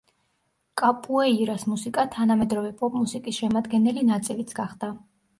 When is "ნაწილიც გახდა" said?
4.13-4.91